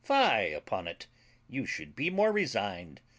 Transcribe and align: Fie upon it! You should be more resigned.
Fie 0.03 0.51
upon 0.51 0.87
it! 0.87 1.05
You 1.47 1.67
should 1.67 1.95
be 1.95 2.09
more 2.09 2.31
resigned. 2.31 3.01